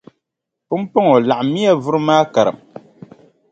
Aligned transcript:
Pumpɔŋɔ 0.67 1.15
laɣimmiya 1.27 1.73
vuri 1.83 1.99
maa 2.07 2.23
karim. 2.33 2.57